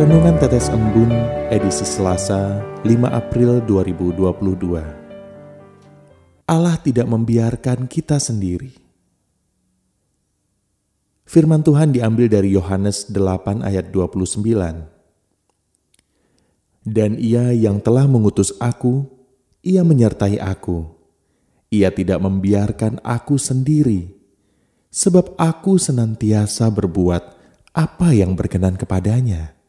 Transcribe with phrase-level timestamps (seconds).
[0.00, 1.12] Renungan Tetes Embun
[1.52, 8.72] edisi Selasa 5 April 2022 Allah tidak membiarkan kita sendiri.
[11.28, 14.40] Firman Tuhan diambil dari Yohanes 8 ayat 29.
[16.80, 19.04] Dan ia yang telah mengutus aku,
[19.60, 20.96] ia menyertai aku.
[21.68, 24.16] Ia tidak membiarkan aku sendiri,
[24.88, 27.36] sebab aku senantiasa berbuat
[27.76, 29.59] apa yang berkenan kepadanya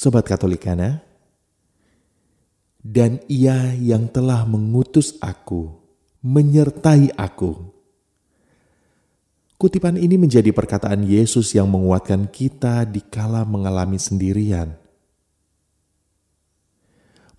[0.00, 1.04] Sobat Katolikana,
[2.80, 5.76] dan ia yang telah mengutus aku,
[6.24, 7.68] menyertai aku.
[9.60, 14.72] Kutipan ini menjadi perkataan Yesus yang menguatkan kita di kala mengalami sendirian.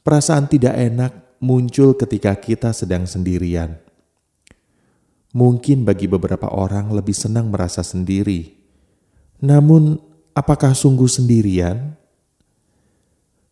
[0.05, 3.73] Perasaan tidak enak muncul ketika kita sedang sendirian.
[5.33, 8.53] Mungkin bagi beberapa orang lebih senang merasa sendiri.
[9.41, 9.97] Namun,
[10.37, 11.97] apakah sungguh sendirian?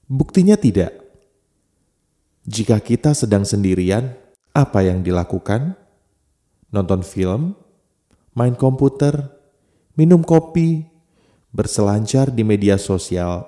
[0.10, 0.90] Buktinya tidak.
[2.50, 4.18] Jika kita sedang sendirian,
[4.58, 5.78] apa yang dilakukan?
[6.74, 7.54] Nonton film,
[8.34, 9.30] main komputer,
[9.94, 10.90] minum kopi,
[11.54, 13.46] berselancar di media sosial.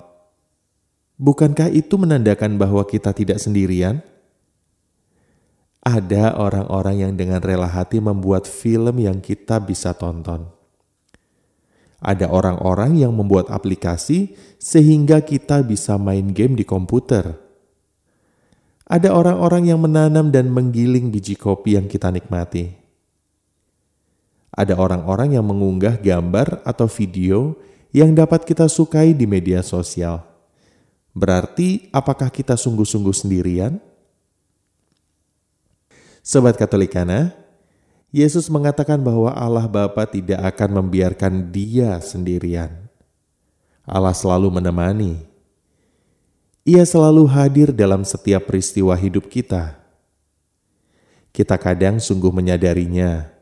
[1.18, 3.98] Bukankah itu menandakan bahwa kita tidak sendirian?
[5.82, 10.61] Ada orang-orang yang dengan rela hati membuat film yang kita bisa tonton
[12.02, 17.38] ada orang-orang yang membuat aplikasi sehingga kita bisa main game di komputer.
[18.90, 22.74] Ada orang-orang yang menanam dan menggiling biji kopi yang kita nikmati.
[24.52, 27.56] Ada orang-orang yang mengunggah gambar atau video
[27.94, 30.20] yang dapat kita sukai di media sosial.
[31.16, 33.80] Berarti, apakah kita sungguh-sungguh sendirian?
[36.20, 37.41] Sobat Katolikana,
[38.12, 42.68] Yesus mengatakan bahwa Allah Bapa tidak akan membiarkan dia sendirian.
[43.88, 45.24] Allah selalu menemani.
[46.62, 49.80] Ia selalu hadir dalam setiap peristiwa hidup kita.
[51.32, 53.32] Kita kadang sungguh menyadarinya,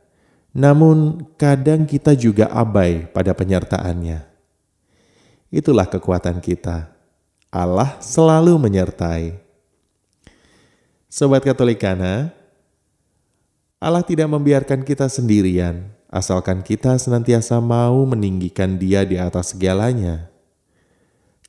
[0.55, 4.23] namun kadang kita juga abai pada penyertaannya.
[5.51, 6.95] Itulah kekuatan kita.
[7.51, 9.35] Allah selalu menyertai.
[11.11, 12.31] Sobat Katolikana,
[13.81, 20.29] Allah tidak membiarkan kita sendirian, asalkan kita senantiasa mau meninggikan Dia di atas segalanya.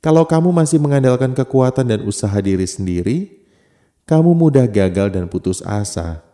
[0.00, 3.36] Kalau kamu masih mengandalkan kekuatan dan usaha diri sendiri,
[4.08, 6.24] kamu mudah gagal dan putus asa.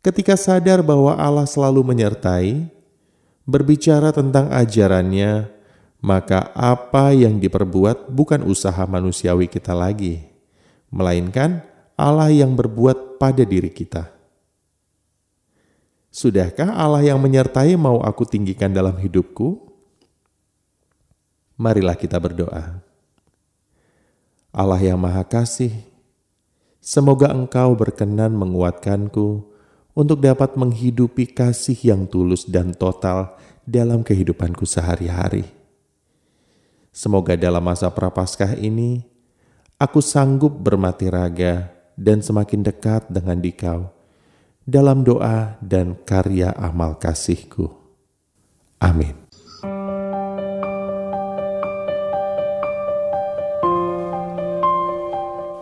[0.00, 2.64] Ketika sadar bahwa Allah selalu menyertai,
[3.44, 5.52] berbicara tentang ajarannya,
[6.00, 10.24] maka apa yang diperbuat bukan usaha manusiawi kita lagi,
[10.88, 14.10] melainkan Allah yang berbuat pada diri kita.
[16.10, 19.62] Sudahkah Allah yang menyertai mau aku tinggikan dalam hidupku?
[21.54, 22.82] Marilah kita berdoa.
[24.54, 25.74] Allah yang Maha Kasih,
[26.82, 29.42] semoga Engkau berkenan menguatkanku
[29.94, 35.46] untuk dapat menghidupi kasih yang tulus dan total dalam kehidupanku sehari-hari.
[36.94, 39.02] Semoga dalam masa prapaskah ini,
[39.78, 43.94] aku sanggup bermati raga dan semakin dekat dengan dikau
[44.64, 47.68] dalam doa dan karya amal kasihku.
[48.80, 49.24] Amin.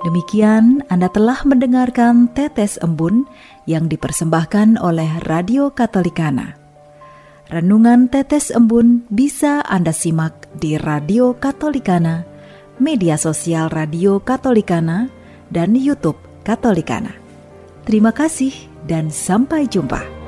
[0.02, 3.22] Demikian Anda telah mendengarkan Tetes Embun
[3.70, 6.58] yang dipersembahkan oleh Radio Katolikana.
[7.46, 12.26] Renungan Tetes Embun bisa Anda simak di Radio Katolikana,
[12.82, 15.06] media sosial Radio Katolikana,
[15.54, 17.14] dan YouTube Katolikana.
[17.86, 18.54] Terima kasih
[18.86, 20.21] dan sampai jumpa.